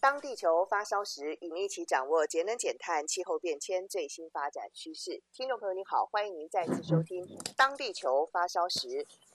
[0.00, 5.22] 当地球发烧时，与您一起掌握节能减碳、气候变迁最新发展趋势。
[5.30, 7.22] 听众朋友您好，欢迎您再次收听
[7.54, 8.88] 《当地球发烧时》，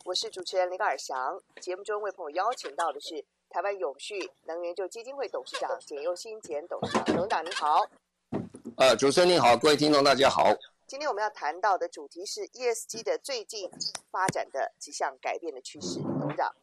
[0.06, 1.40] 我是主持人林尔翔。
[1.62, 7.86] 节目中为朋友邀请到的是台湾永续能源就基金会董事长简又新简董事长，董事长您好。
[8.78, 10.52] 呃，主持人您好，各位听众大家好。
[10.88, 13.70] 今天我们要谈到的主题是 ESG 的最近
[14.10, 16.56] 发展的几项改变的趋势，董事长。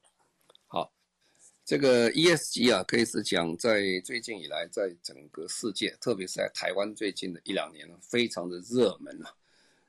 [1.65, 9.35] 这个 ESG 啊，可以是讲在最近以来，在整个世界，特别是在台湾最近的一两年，非常的热门了。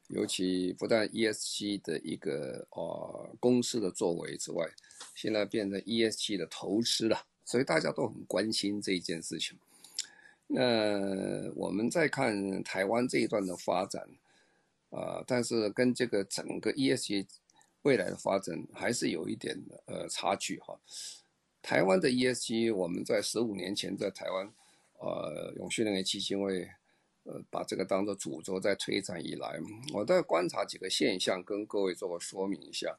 [0.08, 4.70] 尤其不但 ESG 的一个呃公司的作为之外，
[5.16, 9.58] 现在变成 ESG 的投资了，所以大家都很关心这一件事情。
[10.48, 14.08] 那我们再看台湾这一段的发展。
[14.96, 17.26] 啊、但是跟这个整个 ESG
[17.82, 20.80] 未来的发展还是有一点呃差距哈。
[21.64, 24.54] 台湾的 ESG，我们在十五年前在台湾，
[25.00, 26.70] 呃，永续能源基金会，
[27.24, 29.58] 呃，把这个当做主轴在推展以来，
[29.94, 32.98] 我在观察几个现象，跟各位做个说明一下。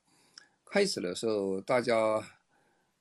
[0.65, 2.27] 开始的时候，大家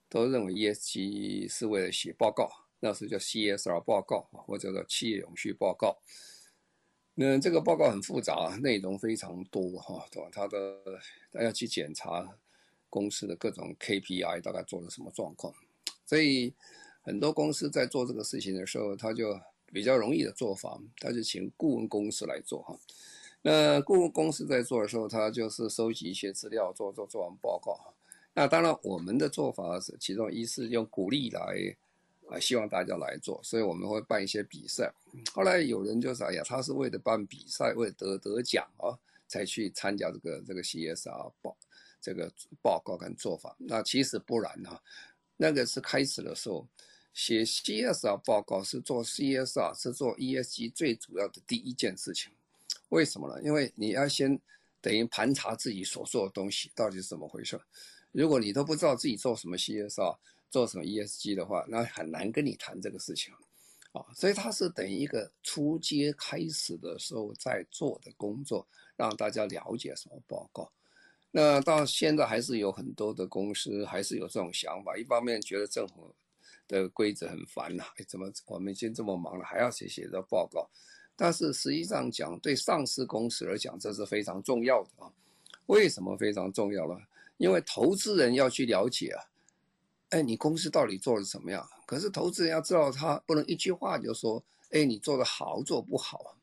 [0.09, 5.98] 都认为 ESG 是为了写报告，那时叫 CSR 报告或者叫企业永续报告。
[7.16, 10.30] 那这个报告很复杂，内容非常多哈，对吧？
[10.30, 11.00] 他的
[11.31, 12.38] 他要去检查
[12.94, 15.52] 公司的各种 KPI，大概做了什么状况。
[16.05, 16.53] 所以
[17.02, 19.39] 很多公司在做这个事情的时候，他就
[19.73, 22.77] 比较容易的做法，他就请顾问公司来做哈。
[23.41, 27.95] 那顾问公司在做的时候，他就是收集一些资料，做做做完报告。
[28.36, 31.76] 那当然，我们的做法是其中一是用鼓励来。
[32.30, 34.89] 啊，希望大家来做，所以我们会办一些比赛。
[35.33, 38.95] 后来有人就说：“哎呀，他是为了办比赛，为了得得奖啊，
[39.27, 41.53] 才去参加这个这个 CSR 报
[42.03, 42.30] 这个
[42.61, 44.83] 报告跟做法。”那其实不然哈，
[45.37, 46.67] 那个是开始的时候
[47.14, 52.31] 写 CSR 报告是做 CSR 是做 ESG 最主要的第一件事情。
[52.89, 53.41] 为什么呢？
[53.41, 54.39] 因为你要先
[54.81, 57.59] 等于盘查自己所做的东西到底是怎么回事。
[58.11, 60.17] 如果你都不知道自己做什么 CSR，
[60.52, 63.33] 做什么 ESG 的话，那很难跟你谈这个事情，
[63.93, 70.71] 啊，所以它是等于一个初阶开始的时候在做的工作，让大家了解什么报告。
[71.36, 76.14] 那到现在还是有很多的公司还是有这种想法，一方面觉得政府
[76.67, 80.70] 的规则很烦呐，怎么我们已经这么忙了，还要写写这报告？
[81.16, 85.11] 但是实际上讲，对上市公司而讲，这是非常重要的啊。
[85.66, 86.95] 为什么非常重要呢？
[87.38, 89.26] 因为投资人要去了解啊。
[90.10, 91.67] 哎，你公司到底做的怎么样？
[91.88, 96.36] 可是投资人要知道，他不能一句话就说，哎，你做的好，做不好。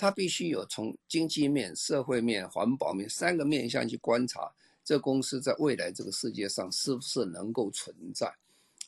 [0.00, 4.50] 他必须有从经济面、社会面、环保面三个面向去观察，
[4.82, 8.26] 这公司在未来这个世界上是不是能够存在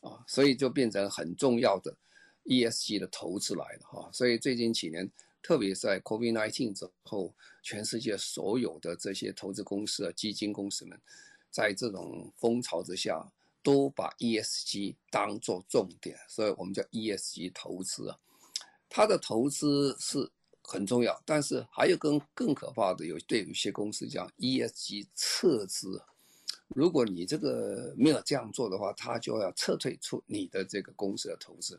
[0.00, 0.24] 啊？
[0.26, 1.94] 所以就变成很重要的
[2.46, 4.08] ESG 的投资来了哈。
[4.10, 5.06] 所以最近几年，
[5.42, 10.98] 特别在 COVID-19 之后，全世界所有的这些投资公司啊、基金公司们，
[11.50, 13.30] 在这种风潮之下。
[13.64, 18.18] 都把 ESG 当做重点，所以我们叫 ESG 投资啊。
[18.88, 20.28] 它的投资是
[20.72, 26.02] 很重要，但是还有更更可怕的，有对有些公司讲 ESG 撤资。
[26.68, 31.78] 如果你这个没有这样做的话，他就要撤退出你的这个公司的投资。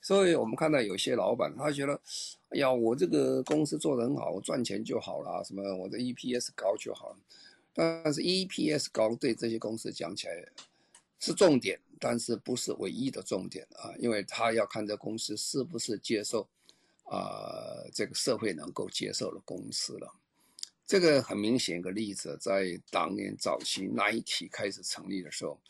[0.00, 2.00] 所以我们看到有些老板，他觉得，
[2.48, 7.16] 哎呀，我这个公司做得很好，我赚钱就好了，什么我的 EPS 高就好了。
[7.74, 10.48] 但是 EPS 高对这些公司讲起来，
[11.20, 16.48] 是重点，但是不是唯一的重点啊，因为他要看这公司是不是接受，
[17.10, 20.14] 呃，这个社会能够接受的公司了。
[20.86, 25.60] 这个很明显一个例子，在当年早期 Nike 开始成立的时候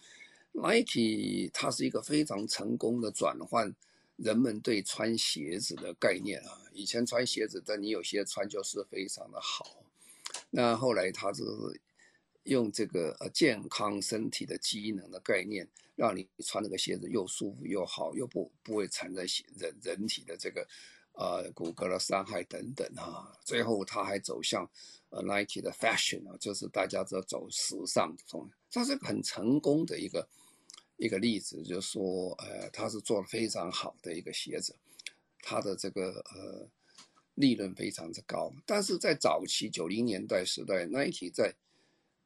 [0.53, 3.75] ，Nike 它是一个非常成功的转换
[4.17, 6.63] 人们对穿鞋子的概念啊。
[6.73, 9.83] 以前穿鞋子的你有些穿就是非常的好，
[10.51, 11.43] 那后来它是。
[12.47, 19.27] 用这个呃健康身体的机能的概念，让你穿那个鞋子又舒服又好，又不不会产生
[19.59, 20.65] 人人体的这个
[21.17, 23.33] 呃骨骼的伤害等等啊。
[23.45, 24.69] 最后他还走向
[25.11, 30.27] 呃 Nike 的 fashion 啊，就是大家都走时尚风，这是很成功的一个
[30.97, 34.75] 一个例子，就是说，呃，他是做的非常好的一个鞋子，
[35.43, 36.67] 他的这个呃
[37.35, 38.51] 利润非常之高。
[38.65, 41.55] 但是在早期九零年代时代，Nike 在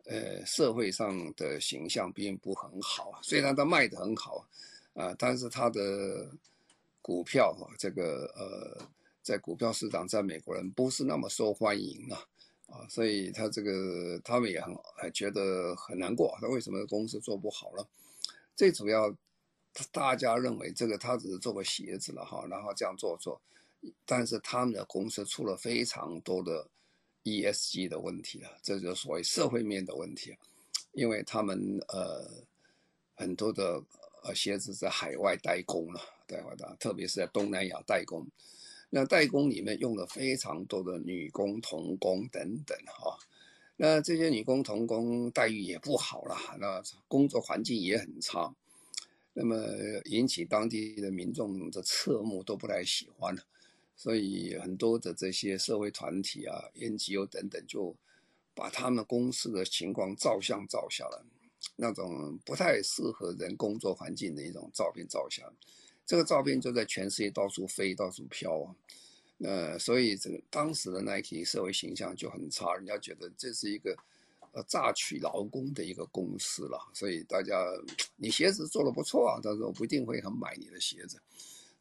[0.04, 4.46] 呃社会上的形象并不很好，虽然他卖的很好
[4.94, 6.30] 啊，但是他的
[7.02, 8.88] 股票啊，这个呃
[9.22, 12.24] 在股票市场在美国人不是那么受欢迎啊。
[12.66, 17.84] 啊，所以他这个他们也很还觉得很难过，他为什么公司做不好了？
[18.54, 19.12] 最主要，
[19.90, 23.42] 大家认为这个他只是做个鞋子了哈，然后这样做做，
[24.06, 26.68] 但是他们的公司出了非常多的
[27.24, 30.36] ESG 的问题了，这就是所谓社会面的问题，
[30.92, 32.30] 因为他们呃
[33.16, 33.82] 很多的
[34.22, 36.00] 呃鞋子在海外代工了，
[36.38, 36.76] 对吧？
[36.78, 38.26] 特别是在东南亚代工。
[38.92, 43.16] 那代工里面用了非常多的女工、童工等等哈，
[43.76, 48.52] 那这些女工、童工待遇也不好了，那工作环境也很差，
[49.32, 49.56] 那么
[50.06, 53.36] 引起当地的民众的侧目都不太喜欢，
[53.94, 57.94] 所以很多的这些社会团体啊、NGO 等等，就
[58.54, 61.22] 把他们公司的情况照相照下来，
[61.76, 65.52] 那种不太适合人工作环境的一种照片照下来。
[66.10, 68.74] 这个照片就在全世界到处飞，到处飘啊，
[69.44, 73.96] 呃，所以这个当时的 Nike 社会形象就很差，人家觉得这是一个
[74.50, 76.90] 呃榨取劳工的一个公司了。
[76.92, 77.64] 所以大家，
[78.16, 81.16] 你鞋子做的不错啊，但是我不一定会很买你的鞋子，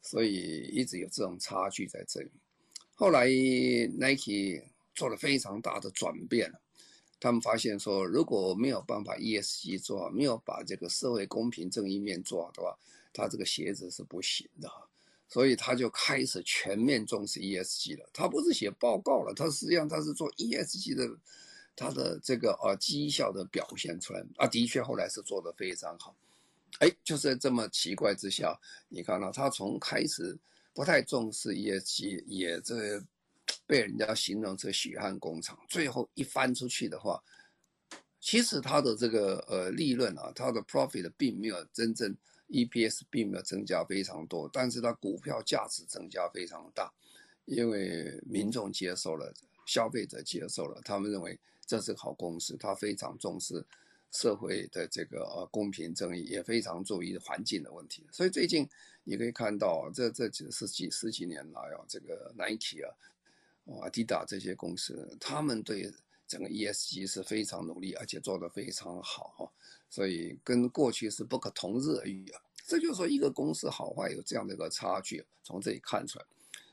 [0.00, 2.30] 所以一直有这种差距在这里。
[2.94, 4.62] 后来 Nike
[4.94, 6.54] 做了非常大的转变，
[7.18, 12.78] 他们发现说，如果没有办法 ESG 做好，没有把这个社会公平正义面做好的话，
[13.12, 14.70] 他这个鞋子是不行的，
[15.28, 18.08] 所以他就开始全面重视 ESG 了。
[18.12, 21.08] 他不是写报告了，他实际上他是做 ESG 的，
[21.76, 26.14] 他的这个啊绩效的表现出来啊，的确后来是做得非常好。
[26.78, 28.58] 哎，就是在这么奇怪之下，
[28.88, 30.38] 你看到他从开始
[30.72, 33.02] 不太重视 ESG，也这
[33.66, 37.22] 被人家形容成血汗工厂，最后一翻出去的话，
[38.20, 42.16] 其实他的这个呃利润啊，他的 profit 并没有真正。
[42.50, 46.92] EPS 并没有增加非常多，但是它股票价值增加非常大，
[47.44, 49.32] 因为民众接受了，
[49.66, 53.64] 消费者接受了，他们认为这是好公司，它非常重视
[54.10, 58.04] 社会的这个呃公平正义，也非常注意环境的问题。
[58.10, 58.68] 所以最近
[59.04, 62.90] 你可以看到，这这几十几十几年来啊，这个 Nike 啊、
[63.82, 65.88] 阿迪达这些公司，他们对
[66.26, 69.52] 整个 ESG 是非常努力，而且做得非常好。
[69.90, 76.24] 所以跟过去是不可同日而语啊，这就是说一个公司好坏有这样的一个差距，从这里看出来。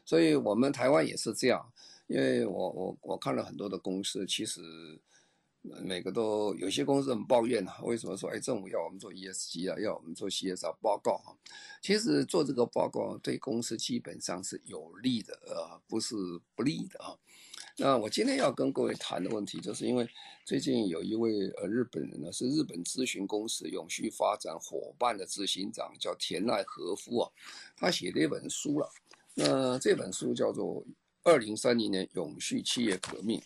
[0.06, 1.70] 所以我们台湾也是这样，
[2.06, 4.62] 因为我我我看了很多的公司，其实
[5.62, 11.36] 每个都有些公司很抱怨啊，为什么说哎政府要我们做 ESG 啊，要我们做 CSR 报告啊？
[11.82, 16.16] 其实做这个报告对公司基本上是有利的，呃，不是
[16.56, 17.18] 不利的啊。
[17.80, 20.10] 那我今天要跟各位谈的问题，就是因为
[20.44, 27.32] 最近有一位呃日本人呢，是日本咨询公司永续发展伙伴的执行长，叫田奈和夫啊，
[27.76, 28.90] 他写了一本书了。
[29.36, 30.84] 那这本书叫做
[31.22, 33.40] 《二零三零年永续企业革命》，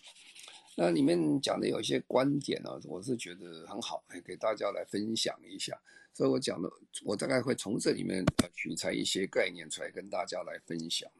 [0.76, 5.78] 那里面讲的有一些观点呢，我是觉得很好，给大家来分享一下。
[6.14, 6.70] 所以我讲的，
[7.04, 8.24] 我大概会从这里面
[8.54, 11.10] 取材一些概念出来跟大家来分享。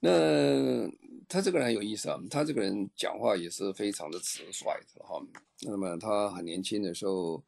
[0.00, 0.90] 那
[1.28, 5.22] 他这个人很有意思啊，他这个人讲话也是非常的直率的哈。
[5.60, 7.42] 那么他很年轻的时候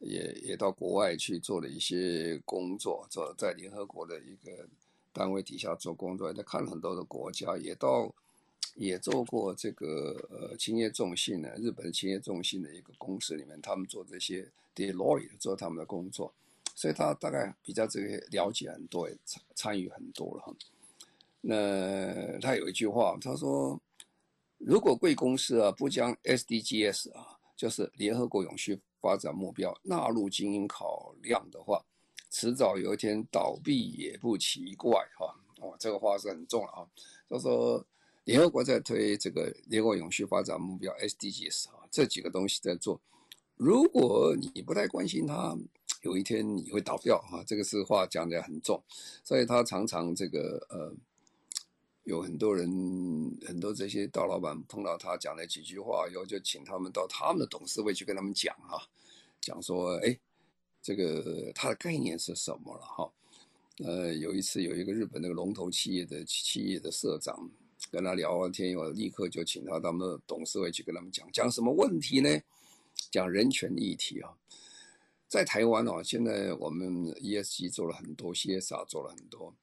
[0.00, 4.68] 也，也到国外去做了一些工作，做在联合国的一个
[5.12, 8.12] 单位底下做工作，他看了很多的国家，也到
[8.74, 16.32] 也做过这个呃青叶重信的日本青叶重信的一个公司里面，他们做这些 deal 做他们的工作，
[16.74, 20.52] 所以他大概比较这个了解很多，也参参与很多了哈。
[21.44, 23.76] 那他有一句话，他说
[24.58, 31.84] ：“如果贵公司啊不将 SDGs 啊，就是联合国永续发展目标纳入经营考量的话，
[32.30, 36.86] 迟早有一天倒闭也不奇怪。”哈，哦，这个话是很重了啊。
[37.28, 37.84] 就说
[38.22, 43.00] 联合国在推这个联合国永续发展目标 SDGs 啊，这几个东西在做，
[43.56, 45.58] 如果你不太关心它，
[46.02, 47.42] 有一天你会倒掉哈。
[47.44, 48.80] 这个是话讲得很重，
[49.24, 50.94] 所以他常常这个呃。
[52.04, 52.68] 有很多人，
[53.46, 58.82] 很多这些大老板碰到他讲了几句话，以后就请他们到他们的董事会去跟他们讲哈，
[59.40, 60.18] 讲说，哎，
[60.82, 63.12] 这个他的概念是什么了哈？
[63.84, 67.48] 呃，有一次有一个日本那个龙头企业的企业的社长
[67.90, 72.28] 跟他聊完天以后，立刻就请他到他们的董事会去跟他们讲，讲什么问题呢？
[73.10, 74.34] 讲人权议题啊。
[75.28, 79.54] 在台湾哦，现在我们 ESG 做了很多，CSR 做了很多，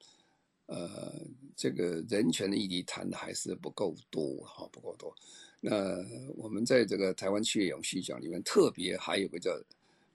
[0.70, 1.12] 呃，
[1.56, 5.14] 这个人权的议题谈的还是不够多哈，不够多。
[5.60, 5.96] 那
[6.36, 9.50] 我们在这个台湾企业永续奖里面，特别还有个叫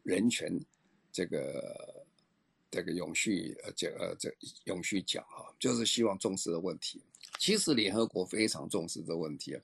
[0.04, 0.58] 人权
[1.12, 2.06] 这个
[2.72, 4.34] 这个永续呃这呃这
[4.64, 7.02] 永续奖哈，就是希望重视的问题。
[7.38, 9.62] 其实联合国非常重视这问题啊，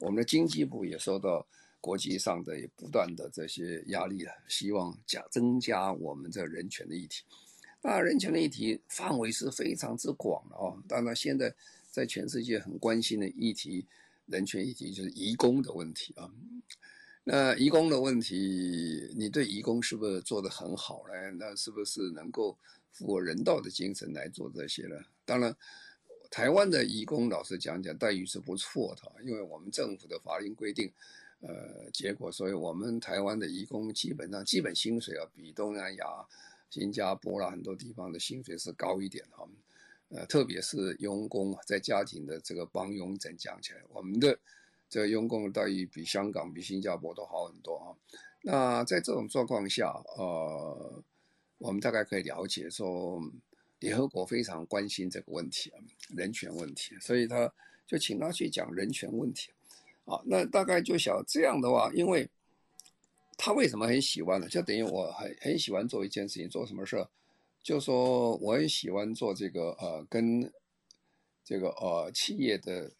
[0.00, 1.46] 我们的经济部也受到。
[1.82, 7.24] 国际上的不断的这些压力啊，希望加增加我们这人权的议题。
[7.82, 10.76] 那人权的议题范围是非常之广的哦。
[10.86, 11.54] 当然，现在
[11.90, 13.86] 在全世界很关心的议题，
[14.26, 16.30] 人权议题就是移工的问题啊。
[17.24, 21.30] 那移工的问题，你对移工是不是做得很好呢？
[21.38, 22.56] 那是不是能够
[22.90, 24.96] 符合人道的精神来做这些呢？
[25.24, 25.54] 当然，
[26.30, 30.92] 台湾的移工老实讲讲待遇是不错的，因为我们政府的法令规定。
[31.42, 36.04] 呃，结果，所以我们台湾的移工基本上基本薪水啊，比东南亚、
[36.70, 39.46] 新加坡啦很多地方的薪水是高一点哈。
[40.08, 44.36] 呃，特别是佣工在家庭的这个帮佣整讲起来，我们的
[44.88, 47.96] 这个佣工的待遇比香港、比新加坡都好很多哈。
[48.42, 51.02] 那在这种状况下，呃，
[51.58, 53.22] 我们大概可以了解说，
[53.78, 55.78] 联合国非常关心这个问题啊，
[56.16, 57.52] 人权问题，所以他
[57.86, 59.52] 就请他去讲人权问题。
[60.06, 62.28] 啊，那大概就想这样的话，因为
[63.42, 64.46] 他为什么很喜欢呢？
[64.46, 67.02] 就等于我很很喜欢做一件事情，做什么事？
[67.62, 70.52] 就说我很喜欢做这个呃，跟
[71.42, 72.92] 这个呃企业的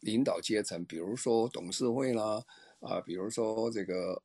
[0.00, 2.44] 领导阶层，比如说董事会啦，
[2.80, 4.20] 啊，比如说这个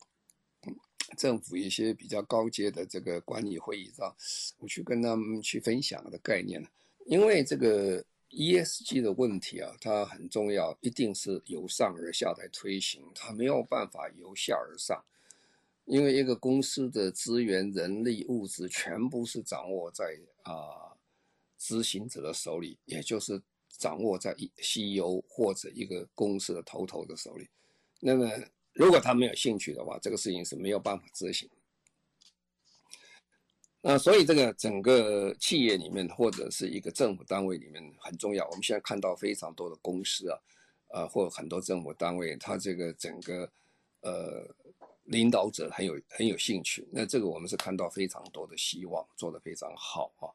[1.18, 4.14] 政府一些比较高阶的这个管理会议上，
[4.60, 6.62] 我去跟他们去分享的概念，
[7.06, 8.04] 因为这个。
[8.34, 15.04] ESG 的问题啊，它很重要，一定是由上而下来推行，它没有办法由下而上，
[15.86, 20.06] 因为一个公司的资源、人力、物质全部是掌握在
[20.44, 20.96] 啊、
[21.58, 27.50] 执行者的手里，也就是掌握在 CEO 或者一个公司的头头的手里。
[28.00, 28.30] 那么，
[28.74, 31.50] 如果他没有兴趣的话，这个事情是没有办法执行。
[33.82, 38.48] 那所以这个整个企业里面或者是一个政府单位里面很重要。
[38.48, 40.40] 我们现在看到非常多的公司啊，
[40.90, 43.52] 呃，或很多政府单位，它这个整个
[44.02, 44.48] 呃
[45.12, 46.88] 领导者很有很有兴趣。
[46.90, 50.32] 那这个我们是看到非常多的希望，做得非常好啊。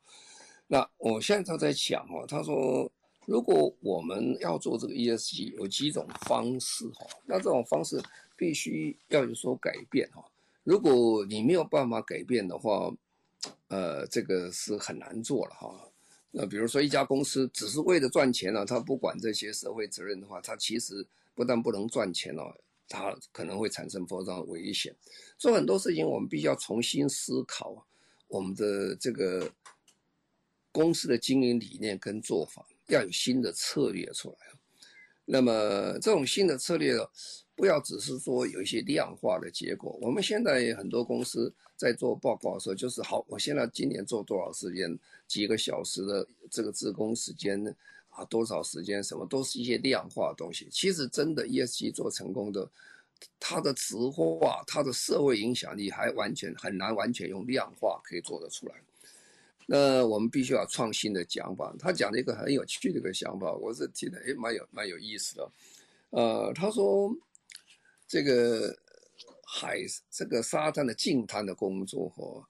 [0.67, 2.91] 那我现在他在讲哦，他说
[3.25, 8.01] 如果我们要做这个 ESG，有几种方式哈，那这种方式
[8.37, 10.23] 必须要有所改变哈。
[10.63, 12.93] 如果你没有办法改变的话，
[13.69, 15.89] 呃，这个是很难做了哈。
[16.33, 22.53] 那比如说一家公司只是为了赚钱呢，他不管这些社会责任的话，他其实不但不能赚钱哦，
[22.89, 24.95] 它可能会产生非常危险。
[25.39, 27.87] 所以很多事情我们必须要重新思考
[28.29, 29.51] 我们的这个
[30.73, 34.37] 公司的经营理念跟做法，要有新的策略出来。
[35.25, 36.95] 那么这种新的策略，
[37.55, 39.99] 不要只是说有一些量化的结果。
[40.01, 41.55] 我们现在很多公司。
[41.79, 47.71] 在做报告的时候，就是好，我现在今年做多少时间，几个小时的这个自工时间呢
[48.17, 50.69] 啊，多少时间，什么都是一些量化的东西。
[50.71, 52.69] 其实真的 ESG 做成功的，
[53.39, 58.75] 它的质化，它的社会影响力还完全很难完全用量化可以做得出来。
[59.67, 61.75] 那我们必须要创新的讲法。
[61.79, 65.51] 他讲了一个很有趣的一个想法，我是听得诶蛮有蛮有意思的。
[66.11, 67.15] 呃，他说
[68.09, 68.77] 这个。
[69.49, 69.79] 海
[70.11, 72.45] 这个沙滩的净滩的工作哦，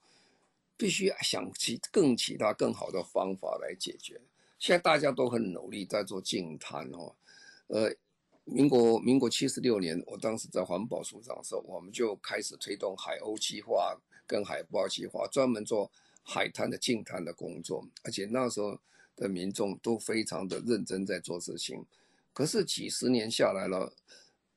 [0.75, 4.19] 必须想其更其他更好的方法来解决。
[4.59, 7.15] 现在大家都很努力在做净滩哦。
[7.67, 7.93] 呃，
[8.45, 13.95] 民国民国七十六年，我当时在环保署长的时候，我们就开始推动海鸥计划
[14.25, 15.91] 跟海豹计划，专门做
[16.23, 17.87] 海滩的净滩的工作。
[18.03, 18.79] 而且那时候
[19.15, 21.85] 的民众都非常的认真在做事情。
[22.33, 23.93] 可是几十年下来了。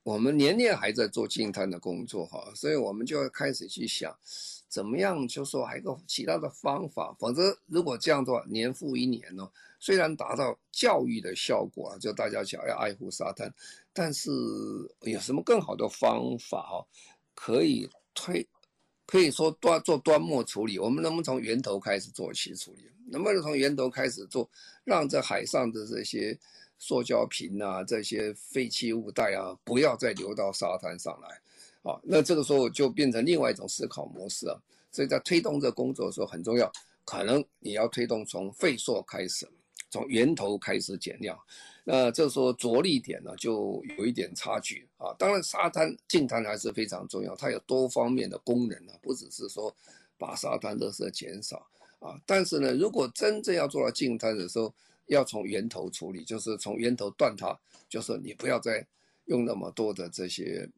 [0.03, 4.17] 我们年年还在做净滩的工作哈，所以我们就要开始去想，
[4.71, 9.47] 怎么样就说还有个其他的方法，否则如果这样的话，年复一年呢，
[9.81, 13.53] 虽然达到教育的效果啊，就大家想要爱护沙滩，
[13.91, 14.31] 但是
[15.01, 16.87] 有什么更好的方法哦，
[17.35, 18.47] 可以推，
[19.05, 22.89] 可以说端做端末处理，我们能不能从源头开始做起处理？
[23.11, 24.49] 能不能从源头开始做，
[24.85, 26.39] 让这海上的这些。
[26.83, 31.39] 塑胶瓶啊，这些废弃物袋啊，不要再流到沙滩上来，
[31.83, 34.57] 啊，那这个时候就变成另外一种思考模式啊。
[34.91, 36.71] 所以在推动这工作的时候很重要，
[37.05, 39.47] 可能你要推动从废塑开始，
[39.89, 41.37] 从源头开始减量。
[41.83, 45.15] 那这时候着力点呢，就有一点差距啊。
[45.17, 49.73] 当然，沙滩净滩还是非常重要，它有多方面的功能啊，不只是说
[50.17, 51.65] 把沙滩垃圾减少
[51.99, 52.19] 啊。
[52.25, 54.71] 但是呢，如果真正要做到净滩的时候，
[55.07, 57.57] 要从源头处理，就是从源头断它，
[57.89, 58.85] 就是你不要再
[59.25, 60.69] 用那么多的这些、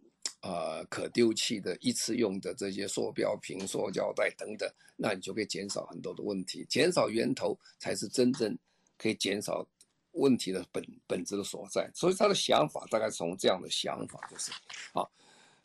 [0.44, 6.66] 呃、可丢弃的一次用的这些塑料瓶、塑胶袋等等，那你就可以减少很多的问题。
[6.70, 8.58] 减少源头才是真正
[8.98, 9.66] 可以减少
[10.12, 11.90] 问题的本本质的所在。
[11.96, 14.52] 所以他的想法大概从这样的想法就是
[14.94, 15.02] 啊，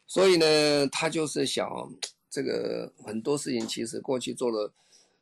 [0.07, 1.69] 所以呢，他就是想
[2.31, 4.73] 这个很多事情其实过去做了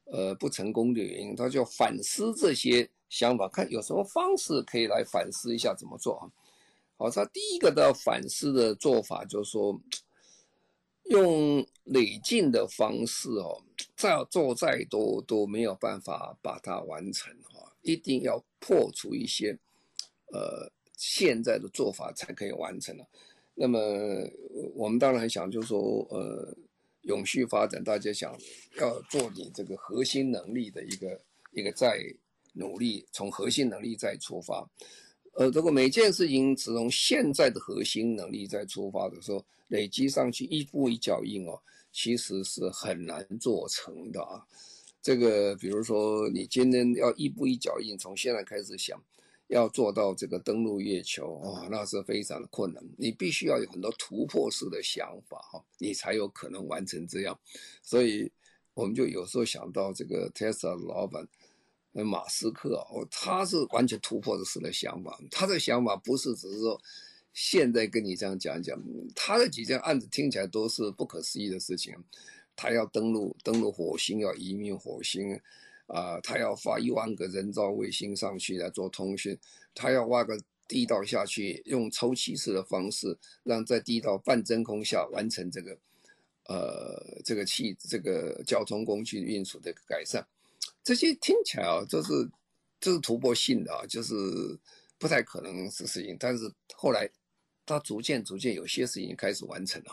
[0.05, 2.89] 呃不成功的原因，他就反思这些。
[3.09, 6.27] 想法看有什么方式可以来反思一下怎么做啊？
[6.97, 9.81] 好，他第一个的反思的做法就是说，
[11.05, 13.63] 用累进的方式哦，
[13.97, 19.59] 再做再多都没有办法把它完成哈，一定要破除一些
[20.33, 23.07] 呃现在的做法才可以完成了。
[23.55, 23.79] 那么
[24.75, 26.57] 我们当然想就是说呃
[27.03, 28.37] 永续发展，大家想
[28.81, 31.21] 要做你这个核心能力的一个
[31.53, 31.99] 一个在。
[32.59, 34.67] 努力从核心能力再出发，
[35.39, 41.61] 呃，如果每件事情只从现在的核心能力再出发的时候，累积上去一步一脚印哦，
[41.93, 44.43] 其实是很难做成的啊。
[45.03, 48.99] 这个比如说，你今天要一步一脚印，从现在开始想
[49.49, 52.83] 要做到这个登陆月球啊，那是非常的困难。
[52.97, 57.39] 你必须要有很多突破式的想法哈，你才有可能完成这样。
[57.83, 58.33] 所以
[58.73, 61.29] 我们就有时候想到这个 Tesla 老板。
[62.05, 65.19] 马斯克哦，他是完全突破式的想法。
[65.31, 66.81] 他的想法不是只是说
[67.33, 68.81] 现在跟你这样讲讲，
[69.15, 71.95] 他的几件案子听起来都是不可思议的事情。
[72.55, 75.39] 他要登陆登陆火星，要移民火星，
[75.87, 79.39] 啊、他要发一万个人造卫星上去来做通讯，
[79.75, 85.79] 他要挖个地道下去，用抽气式的方式，让在地道半真空下完成这个，
[86.49, 90.27] 呃，这个气这个交通工具运输的改善。
[90.83, 92.29] 这些听起来啊，就是
[92.81, 94.15] 这是突破性的啊，就是
[94.99, 96.17] 不太可能是事情。
[96.19, 97.09] 但是后来，
[97.65, 99.93] 他逐渐逐渐有些事情开始完成了。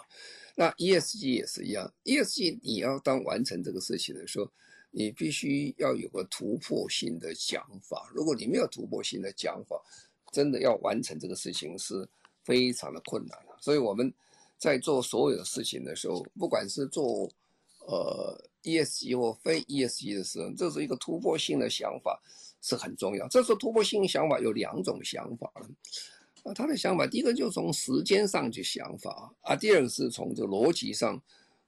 [0.56, 4.48] 那 ESG 也是一样，ESG 你要当完成这个事情的时候，
[4.92, 8.08] 你必须要有个突破性的讲法。
[8.14, 9.76] 如果你没有突破性的讲法，
[10.32, 12.08] 真的要完成这个事情是
[12.44, 13.58] 非常的困难的。
[13.60, 14.14] 所以我们
[14.60, 17.28] 在做所有的事情的时候，不管是做
[17.86, 18.50] 呃。
[18.64, 22.18] ESG 或非 ESG 的时候，这是一个突破性的想法
[22.62, 23.28] 是很重要。
[23.28, 25.52] 这时候突破性想法有两种想法
[26.44, 31.22] 啊，他的想法第一个就从时间上去想法啊，第二个是从这逻辑上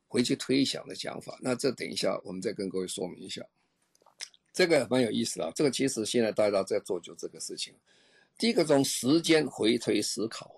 [0.08, 1.38] 回去推想的想法。
[1.41, 3.45] 那这等一下我们再跟各位说明一下，
[4.54, 5.51] 这个蛮有意思啊。
[5.54, 7.73] 这个其实现在大家在做就这个事情。
[8.38, 10.49] 第一个从时间回推思考，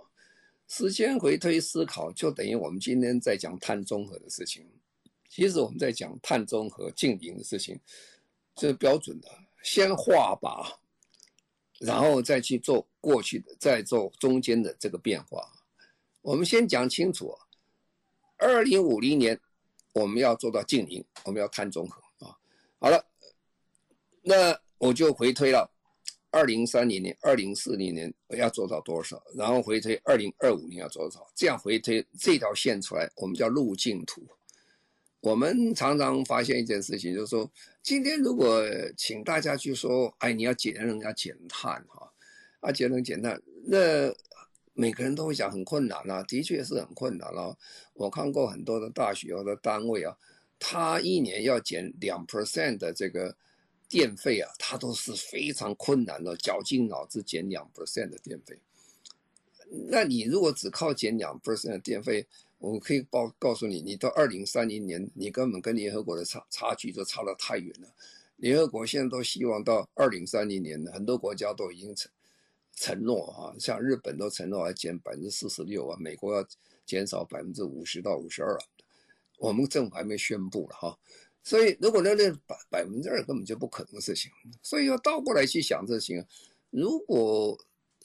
[0.67, 4.63] 时间回推思考就等于我们今天在讲碳中和的事情。
[5.29, 7.79] 其实我们在讲碳中和净零的事情，
[8.55, 9.27] 这是标准的，
[9.61, 10.73] 先画靶，
[11.79, 15.47] 然后再去做过去的，再做中间的这个变化。
[16.21, 17.37] 我们先讲清楚，
[18.37, 19.39] 二零五零年
[19.93, 22.35] 我们要做到净零，我们要碳中和啊。
[22.79, 23.05] 好了，
[24.21, 25.69] 那我就回推了，
[26.31, 34.25] 二零三零年、二零四零年我要做到多少，然后回推二零二五年要做多少，这样回推这条线出来，我们叫路径图。
[35.27, 37.51] 我们常常发现一件事情，就是说，
[37.83, 38.63] 今天如果
[38.95, 42.09] 请大家去说，哎，你要节能，要减碳，哈，
[42.61, 44.09] 啊，节能减碳，那
[44.71, 47.57] 每个人都会讲很困难啊，的确是很困难了。
[47.93, 50.15] 我看过很多的大学或者单位啊，
[50.59, 53.35] 他一年要减两 percent 的这个
[53.89, 58.57] 电费啊，他都是非常困难的，绞尽脑汁减两 percent 的电费。
[59.89, 62.25] 那你如果只靠减两 percent 的电费，
[62.59, 67.87] 我可以报告诉你，你到二零三零年，你根本跟联合国的差差距就差得太远了。
[68.37, 72.11] 联合国现在都希望到二零三零年，很多国家都已经承
[72.73, 76.47] 承诺啊，像日本都承诺要减百分之四十六啊，美国要
[76.85, 78.57] 减少百分之五十到五十二，
[79.37, 80.97] 我们政府还没宣布了哈。
[81.43, 84.31] 所以如果那那百百分之二根本就不可能的事情，
[84.63, 86.25] 所以要倒过来去想这些，
[86.71, 87.57] 如果。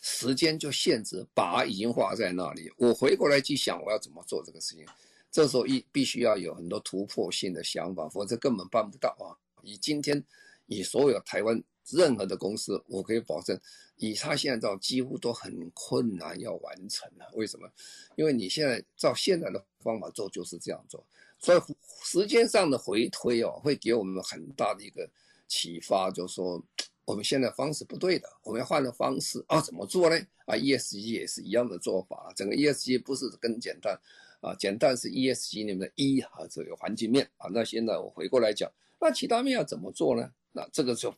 [0.02, 2.68] 时间就限制，把已经画在那里。
[2.76, 4.84] 我回过来去想，我要怎么做这个事情？
[5.30, 9.30] 这时候一必须要有很多突破性的想法，否则根本办不到啊！
[9.62, 10.22] 以今天，
[10.66, 13.56] 以所有台湾任何的公司，我可以保证，
[13.96, 17.30] 以他现在照几乎都很困难要完成了。
[17.34, 17.70] 为什么？
[18.16, 21.06] 因为你现在照现在的方法做就是这样做，
[21.38, 21.60] 所以
[22.04, 25.08] 时间上的回推哦，会给我们很大的一个
[25.46, 26.60] 启发，就是说。
[27.04, 29.60] 我们现在方式不对的，我们要换个方式啊？
[29.60, 30.16] 怎么做呢？
[30.46, 32.32] 啊，ESG 也是一样的做法。
[32.36, 33.98] 整个 ESG 不是更简单，
[34.40, 37.48] 啊，简单是 ESG 里面的一啊，这个环境面啊。
[37.52, 40.30] 那现在我回过来讲，那其他面要怎么做呢？
[40.52, 41.12] 那这个就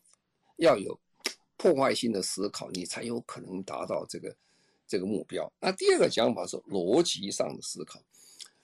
[0.56, 0.98] 要有
[1.56, 4.34] 破坏性的思考，你才有可能达到这个
[4.86, 5.50] 这个目标。
[5.60, 8.00] 那第二个讲法是逻辑上的思考，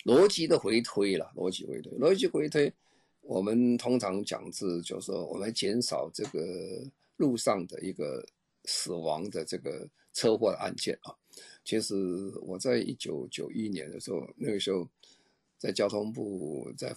[0.05, 2.73] 逻辑的回推了，逻辑回推，逻辑回推。
[3.23, 6.41] 我们通常讲是，就是说我们减少这个
[7.21, 8.27] 路上的一个
[8.65, 11.15] 死亡的这个车祸的案件啊。
[11.63, 11.95] 其实
[12.41, 14.89] 我在一九九一年的时候，那个时候
[15.59, 16.97] 在交通部在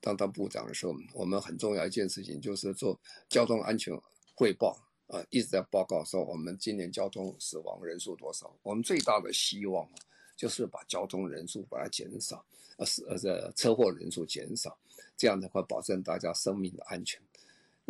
[0.00, 3.94] 当当部长的时候，我们很重要一件事情就是做交通安全
[4.34, 4.74] 汇报
[5.08, 8.50] 啊，一直在报告说我们今年交通死亡人数多少。
[8.62, 9.86] 我们最大的希望
[10.34, 12.42] 就是把交通人数把它减少，
[12.78, 14.78] 呃，死呃这车祸人数减少。
[15.16, 17.20] 这样的话，保证大家生命的安全。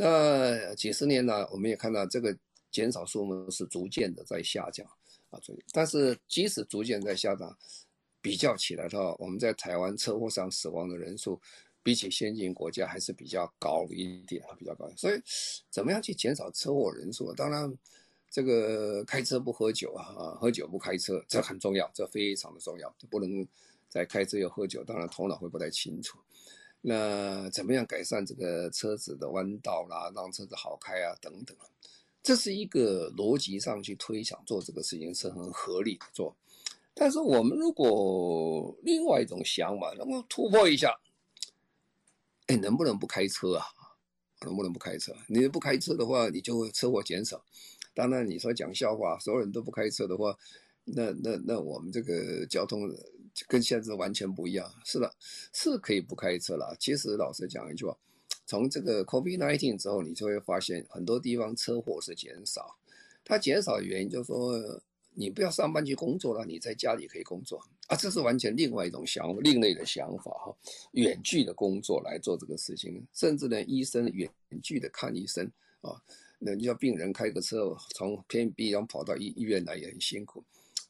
[0.00, 2.37] 那几十年呢，我们也看到这个
[2.70, 4.87] 减少数目是逐渐的在下降
[5.28, 5.40] 啊。
[5.72, 7.58] 但是即使逐渐在下降，
[8.20, 11.40] 比较起来的话，我们在台湾车祸上死亡的人数，
[11.82, 14.88] 比起先进国家还是比较高一点，比较高。
[14.96, 15.20] 所以，
[15.68, 17.34] 怎么样去减少车祸人数？
[17.34, 17.76] 当然，
[18.30, 23.44] 这个开车不喝酒啊，喝酒不开车，这很重要，这非常的重要，不能
[23.88, 26.18] 在开车又喝酒，当然头脑会不太清楚。
[26.81, 31.57] 那怎么样改善这个车子的弯道啦，让车子好开啊，等等，
[32.23, 36.37] 这是一个逻辑上去推想做这个事情是很合理的做。
[36.95, 40.99] 但是我们如果另外一种想法，能够突破一下，
[42.47, 43.67] 哎，能不能不开车啊？
[44.43, 45.12] 能不能不开车？
[45.27, 47.45] 你不开车的话，你就会车祸减少。
[47.93, 50.37] 当然，你说讲笑话，所有人都不开车的话，
[50.85, 52.88] 那那那我们这个交通。
[53.46, 55.14] 跟现在完全不一样，是的，
[55.53, 56.77] 是可以不开车了。
[56.81, 57.96] 其实老实讲一句话，
[58.46, 62.77] 从这个 COVID-19 之后，你就会发现很多地方车祸是减少。
[63.24, 64.59] 它减少的原因就是说，
[65.12, 70.57] 你不要上班去工作了，你在家里可以工作啊，这是完全另外一种想，另类的想法哈。
[70.92, 74.31] 远距的工作来做这个事情，甚至呢，医生远
[74.62, 75.44] 距的看医生
[75.83, 76.01] 啊，
[76.38, 80.42] 那你要病人开个车从偏僻地方跑到医医院来也很辛苦。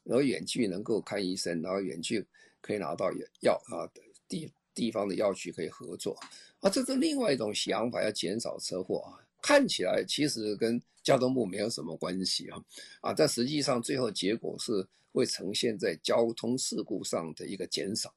[0.09, 2.25] 然后远距能够看医生，然后远距
[2.61, 3.85] 可以拿到药啊，
[4.27, 6.17] 地地方的药局可以合作
[6.61, 9.21] 啊，这是另外一种想法，要减少车祸啊。
[9.39, 12.59] 看起来其实跟交通部没有什么关系啊，
[13.01, 18.11] 啊，但实际上最后结果是会呈现在交通事故上的一个减少，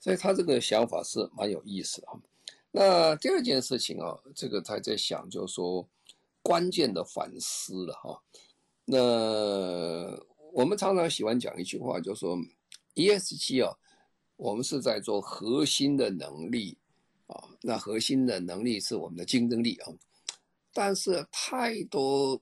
[0.00, 2.18] 所以他这个想法是蛮有意思的啊。
[2.72, 5.88] 那第二件事情啊，这个他在想就是说
[6.42, 8.20] 关键的反思了哈，
[8.84, 10.28] 那。
[10.52, 12.36] 我们常常喜欢讲一句话，就是说
[12.94, 13.76] ESG 啊，
[14.36, 16.76] 我们是在做核心的能力
[17.26, 19.92] 啊，那核心的能力是我们的竞争力啊，
[20.72, 22.40] 但是太多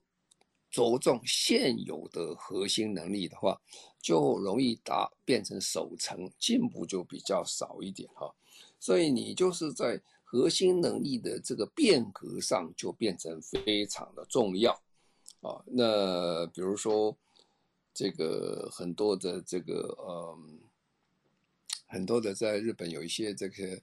[0.70, 3.60] 着重现有的核心能力的话，
[4.00, 8.34] 就容易达变成守成，进步就比较少一点哈。
[8.80, 14.72] 所以你就是在核心能力的这个变革上，就变成非常的重要
[15.40, 15.62] 啊。
[15.66, 17.16] 那比如说。
[17.98, 20.60] 这个很多的这个嗯，
[21.88, 23.82] 很多的在日本有一些这个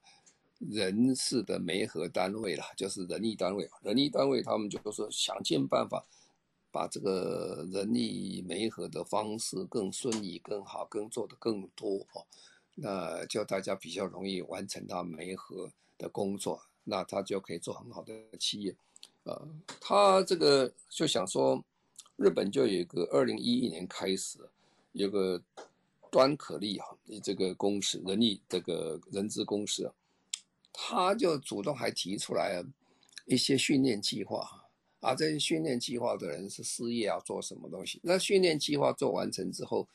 [0.60, 6.02] 人事的媒合单位啦，就是人力单位，人力单位他们就是说想尽办法
[6.72, 12.26] 把这个人力媒合的方式更顺利、更好、更做得更多哦，
[12.76, 18.74] 那就大家比较容易完成他媒合的工作，那他就可以做很好的企业，
[19.24, 19.46] 呃，
[19.82, 21.62] 他这个就想说。
[22.18, 24.40] 日本就有一个二零一一年开始，
[24.94, 25.44] 有个
[26.10, 29.94] 端可力哈，你这个公司人力这个人资公司啊，
[30.72, 32.64] 他就主动还提出来
[33.26, 34.64] 一些训练计划
[35.02, 38.00] 啊，这些训练计划的人是失业要做什么东西？
[38.02, 39.86] 那训练计划做完成之后，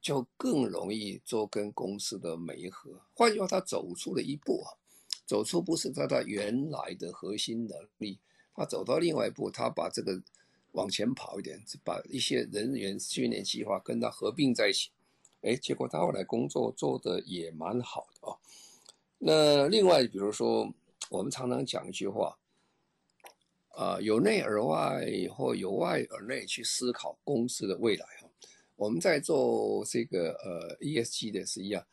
[0.00, 2.90] 就更容易做跟公司的媒合。
[3.14, 4.74] 换句话，他走出了一步啊，
[5.24, 8.18] 走出不是他的原来的核心能力，
[8.56, 10.20] 他走到另外一步，他把这个。
[10.72, 14.90] 往前跑一点，把一些人员训练计划跟他合并在一起，
[15.42, 18.38] 哎，结果他后来工作做得也蛮好的哦。
[19.18, 20.72] 那另外，比如说，
[21.10, 22.38] 我们常常讲一句话，
[23.70, 25.04] 啊，由内而外
[25.34, 28.28] 或由外而内去思考公司的未来哈。
[28.76, 31.84] 我们在做这个呃 ESG 的是一样，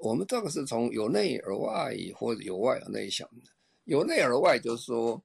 [0.00, 3.50] 我们这个是从由内而外或者由外而内想的。
[3.84, 5.22] 由内而外就是说，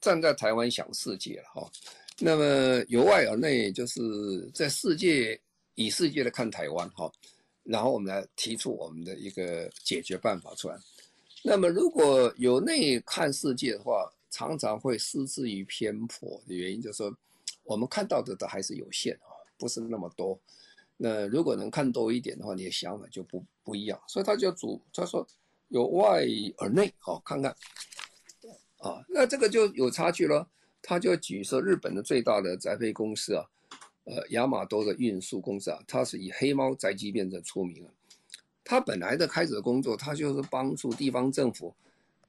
[0.00, 1.72] 站在台湾想世界了哈。
[2.24, 4.00] 那么由外而内，就是
[4.54, 5.38] 在世界
[5.74, 7.10] 以世界的看台湾哈，
[7.64, 10.78] 然后我们来提出我们的一个解决办法出来。
[11.42, 17.12] 那么如果由内看世界的话，常常会失之于偏颇的原因，就是说
[17.64, 20.38] 我们看到的都还是有限啊，不是那么多。
[20.96, 24.00] 那如果能看多一点的话，你的想法就不不一样。
[24.06, 25.26] 所以他就主他说
[25.70, 26.24] 由外
[26.58, 27.50] 而内，好、哦、看看，
[28.78, 30.46] 啊，那这个就有差距了。
[30.82, 33.46] 他就举说日本的最大的宅配公司啊，
[34.04, 37.90] 呃，亚马多的运输公司啊，它是以黑猫宅急便的出名啊。
[38.64, 41.74] 他本来的开始的工作，他就是帮助地方政府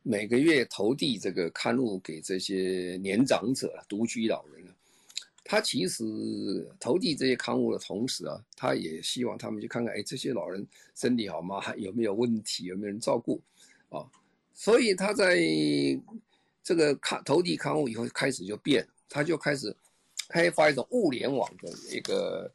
[0.01, 4.63] 每个月投递这个刊物给这些年长者、独居老人。
[5.45, 6.03] 他其实
[6.79, 11.61] 投递这些刊物的同时啊，他也希望他们去看看，哎，这些老人身体好吗？
[11.75, 12.65] 有没有问题？
[12.65, 13.41] 有没有人照顾？
[13.89, 14.05] 啊，
[14.53, 15.37] 所以他在
[16.63, 19.75] 这个看投递刊物以后开始就变，他就开始
[20.29, 22.51] 开发一种物联网的一个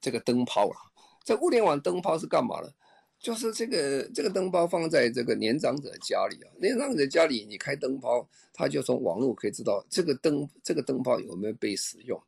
[0.00, 0.76] 这个灯泡了。
[1.24, 2.72] 这物联网灯泡是干嘛的？
[3.18, 12.22] 就是这个这个灯泡放在这个年长者家里啊，年长者家里你开灯泡，他就从网络可以知道这个灯这个灯泡有没有被使用。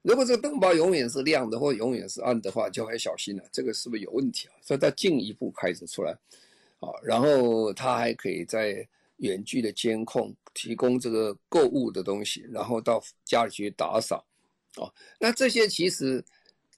[0.00, 4.54] 如果这个灯泡永远是亮的或永远是暗的话，就很小心了，这个是不是有问题啊？
[4.62, 6.12] 所以他进一步开始出来，
[6.80, 8.88] 啊，然后他还可以在
[9.22, 14.24] 远距的监控，提供这个购物的东西，然后到家里去打扫，
[14.76, 14.86] 啊，
[15.18, 16.24] 那这些其实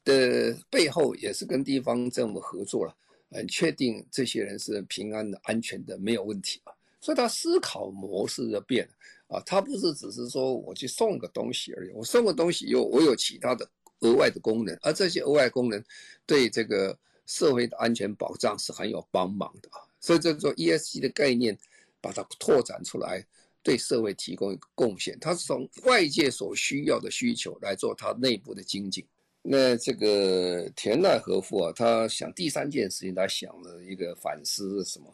[0.04, 2.96] 的背后也是跟地方政府合作了。
[3.30, 13.68] 很确定这些人是平安的、安全的，没有问题啊，所以他思考模式就变了啊，他不是只是说我去送个东西而已，我送个东西又我有其他的
[14.00, 15.82] 额外的功能，而这些额外功能
[16.24, 21.58] 对这个社会的安全保障是很有帮忙的啊，所以这种 ESG 的概念
[22.04, 23.24] 把它拓展出来，
[23.62, 29.02] 对社会提供一个贡献，它是从外界所需要的需求来做它内部的精进。
[29.40, 35.06] 那这个田奈和夫啊，他想第三件事情，他想了一个反思是什么？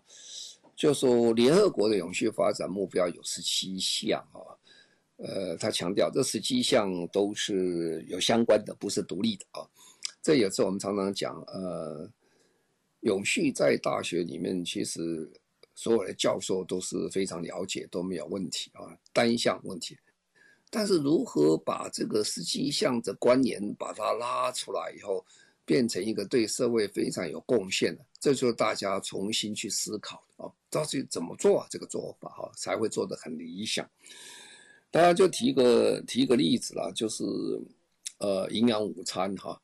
[0.77, 4.41] 就说联合国的永续发展目标有十七项啊，
[5.17, 9.67] 呃，他强调这十七项都是有相关的，不是独立的啊。
[10.23, 12.09] 这也是我们常常讲，呃，
[13.01, 15.29] 永续在大学里面其实
[15.81, 19.97] 所有的教授都是非常了解，都没有问题啊，单项问题。
[20.69, 25.25] 但是如何把这个十七项的观念把它拉出来以后，
[25.65, 33.89] 变成一个对社会非常有贡献的，这就是大家重新去思考啊，到底怎么做啊这个做法哈，才会做得很理想。
[34.91, 37.25] 大家就提个提个例子啦，就是
[38.19, 39.59] 呃营养午餐哈，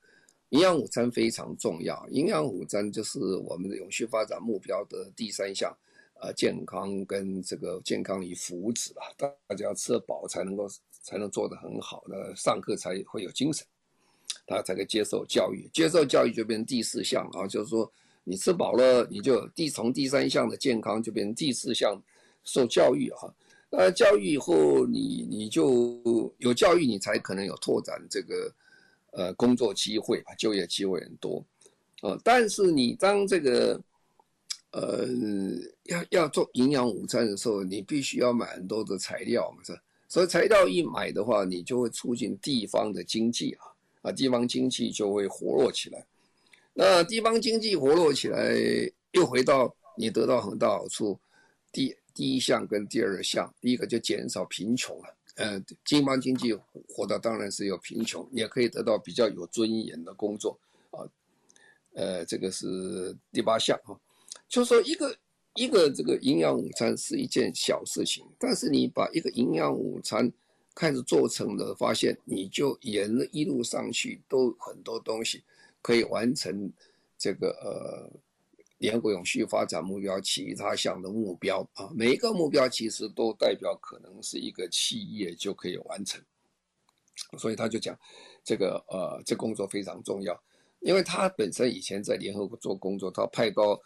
[0.49, 5.77] 营养午餐非常重要，营养午餐就是我们的永续发展目标的第三项，
[6.21, 10.69] 呃健康跟这个健康与福祉啊，大家要吃得饱才能够。
[11.03, 13.65] 才能做得很好，那上课才会有精神，
[14.45, 15.71] 他才可以接受教育。
[15.73, 17.89] 接受教育就变成第四项啊，就是说
[18.25, 21.97] 你吃饱了，你就第从第三项的健康就变成第四项
[22.43, 23.33] 受教育啊。
[23.71, 28.53] 那教育以后你，你就有教育，你才可能有拓展这个
[29.13, 31.41] 呃工作机会吧，就业机会很多
[32.01, 32.19] 啊。
[32.25, 33.81] 但是你当这个
[34.73, 35.07] 呃
[35.85, 39.79] 要要做营养午餐的时候，你必须要买很多的材料嘛，是？
[40.09, 43.65] 所以材料一买的话，你就会促进地方的经济啊，
[44.03, 46.07] 啊，地方经济就会活络起来。
[46.73, 48.55] 那地方经济活络起来，
[49.13, 51.19] 又回到你得到很大好处。
[51.73, 55.17] 第第一项跟第二项，第一个就减少贫穷了。
[55.37, 56.55] 呃，地方经济
[56.89, 60.59] 活到当然是有贫穷，也可以得到比较有尊严的工作
[60.91, 61.05] 啊。
[61.95, 63.93] 呃，这个是第八项啊，
[64.49, 65.17] 就说一个。
[65.59, 70.31] 一个这个营养午餐是一件小事情，但是你把一个营养午餐
[70.75, 75.43] 开始做成了，发现你就沿了一路上去都很多东西
[75.81, 76.71] 可以完成
[77.17, 78.21] 这个呃
[78.77, 86.23] 联合国永续发展目标其他项的目标啊，每一个目标其实都代表可能是一个企业就可以完成，
[87.39, 87.99] 所以他就讲
[88.45, 90.39] 这个呃这工作非常重要，
[90.81, 93.81] 因为他本身以前在联合国做工作，他派到。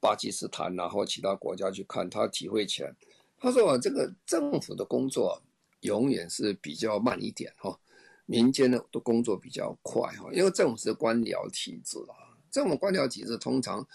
[0.00, 2.94] 巴基斯坦然后其他国家去看，他体会起来，
[3.38, 5.42] 他说啊，这个政府的工作
[5.80, 7.78] 永远是比较慢一点哈，
[8.26, 13.86] 民间的的工作比较快哈，因为政府是官僚体制啊，政府官僚体制通常，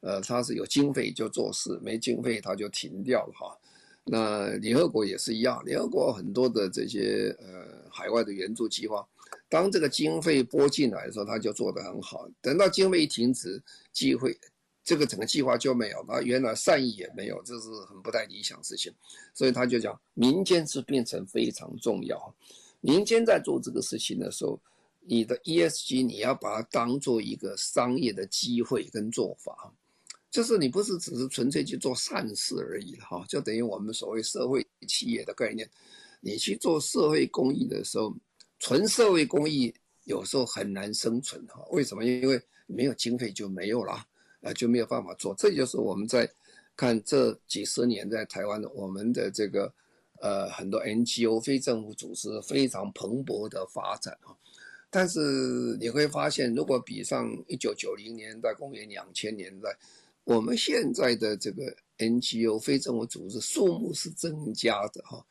[0.00, 3.58] 呃，他是有经费就做事，没经费他就停掉了哈。
[4.04, 9.06] 那联合国也是一样，联合国很多的这些呃海外的援助计划，
[9.48, 14.36] 当这个经费拨进来的时候，他就做得很好，等到经费一停止，机会。
[14.82, 18.92] 这个整个计划就没有了，原来善意也没有，这是很不太理想的事情，
[19.34, 22.34] 所以他就讲，民间是变成非常重要。
[22.80, 24.60] 民间在做这个事情的时候，
[25.00, 29.72] 你的 ESG 你要把它当做一个商业的机会跟做法，
[30.30, 35.68] 就是你不是只是纯粹去做善事而已哈，就等于我们所谓社会企业的概念，
[36.20, 38.14] 你去做社会公益的时候，
[38.58, 39.74] 纯社会公益。
[40.04, 41.62] 有时候很难生存哈。
[41.70, 42.04] 为什么？
[42.04, 44.04] 因为没有经费就没有了，
[44.42, 45.34] 啊，就没有办法做。
[45.36, 46.30] 这就是我们在
[46.76, 49.72] 看这几十年在台湾的我们的这个
[50.20, 54.34] 呃很多 NGO 非政府组织非常蓬勃的发展啊。
[54.92, 55.20] 但是
[55.78, 59.76] 你会发现，如果比上一九九零年代、公元两千年代，
[60.24, 65.24] 我们现在的这个 NGO 非政府组织数目是增加的哈，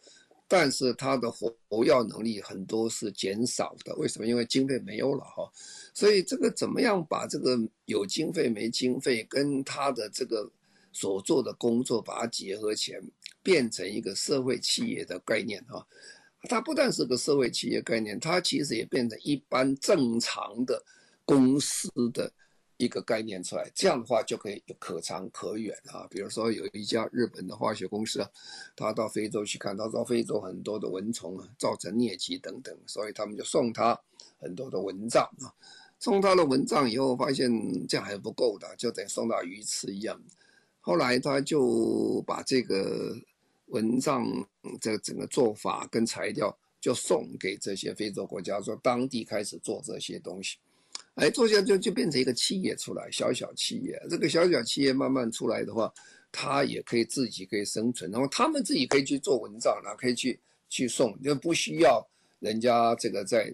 [0.49, 3.95] 但是它的活跃能力很多是减少的。
[3.97, 4.25] 为什么？
[4.25, 5.49] 因为经费没有了哈。
[5.93, 10.51] 所以这个怎么样把这个有经费没经费跟他的这个
[10.91, 12.99] 所做的工作把它结合起来，
[13.43, 15.85] 变成一个社会企业的概念哈。
[16.49, 20.83] 它不但是个社会企业概念，它其实也变成一般正常的
[21.25, 22.31] 公司的
[22.79, 23.69] 一个概念出来。
[23.75, 26.07] 这样的话就可以可长可远啊。
[26.09, 28.27] 比如说有一家日本的化学公司，
[28.75, 33.95] 他到非洲去看，他说非洲很多的蚊虫啊造成疟疾等等，所以他们就送他
[34.39, 35.53] 很多的蚊帐啊。
[35.99, 37.51] 送他的蚊帐以后，发现
[37.87, 40.19] 这样还不够的，就等于送到鱼池一样。
[40.81, 43.15] 后来他就把这个。
[43.71, 44.25] 蚊帐
[44.81, 50.57] 这整个做法跟材料就送给这些非洲国家，说当地开始做这些东西，
[51.15, 54.01] 哎，做下就就变成一个企业出来，小小企业。
[54.09, 55.93] 这个小小企业慢慢出来的话，
[56.31, 62.05] 他也可以自己可以生存，然后他们自己可以去做蚊帐，然后可以去去送，就不需要
[62.39, 63.53] 人家这个再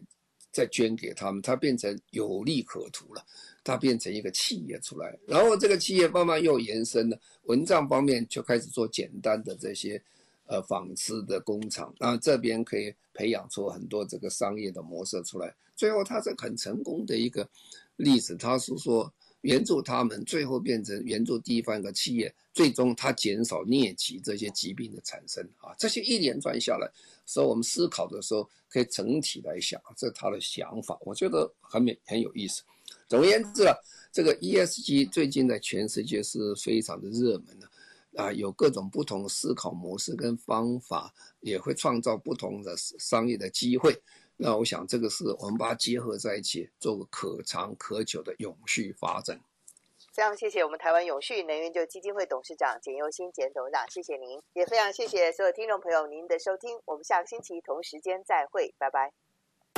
[0.52, 3.26] 再捐给他们，他变成有利可图了。
[3.68, 10.00] 它变成一个企业出来，然后这个企业慢慢又延伸了，蚊帐方面就开始做简单的这些，
[10.48, 15.54] 呃，纺织的工厂，然后这边可以培养出很多这个商业的模式出来。
[15.76, 17.48] 最后，它是很成功的一个
[17.96, 18.36] 例子。
[18.36, 25.74] 他是说援助他们，最后变成援助地方的企业，最终它减少疟疾这些疾病的产生啊。
[25.78, 26.90] 这些一连串下来，
[27.26, 32.62] 所以我们思考的时候可以整体来想，这是他的想法，我觉得很美很有意思。
[33.08, 33.76] 总而言之啊，
[34.12, 37.70] 这个 ESG 最近在全世界是非常的热门的，
[38.18, 44.02] 啊有各种不同思考模式跟方法，也会创造不同的商业的机会。
[44.38, 49.40] 那我想这个是我们把它结合在一起，做个可长可久的永续发展。
[50.14, 59.25] 非常谢谢我们台湾永续能源就基金会董事长简又新简董事长，谢谢您，也非常谢谢所有听众朋友您的收听，我们下个星期同时间再会，拜拜。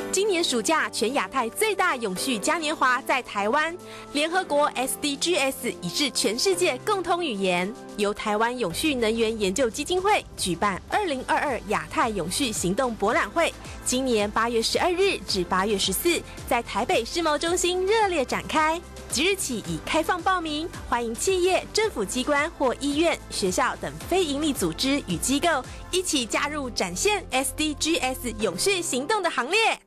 [0.09, 3.75] 今年暑假，全亚太最大永续嘉年华在台湾。
[4.13, 13.53] 联合国 SDGs 已是全世界共通语言，由台湾永续能源研究基金会举办二零二二亚太永续行动博览会，
[13.85, 18.81] 今年八月十二日至八月十四，在台北世贸中心热烈展开。
[19.09, 25.47] 即日起已开放报名，欢迎企业、政府机关或医院、学校等非营利组织与机构
[25.91, 29.79] 一起加入展现 SDGs 永续行动的行列。